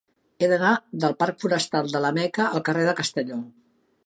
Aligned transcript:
He 0.39 0.47
d'anar 0.53 0.71
del 1.03 1.13
parc 1.19 1.39
Forestal 1.43 1.93
de 1.93 2.03
la 2.07 2.13
Meca 2.19 2.49
al 2.51 2.65
carrer 2.71 2.89
de 2.89 2.97
Castelló. 3.03 3.43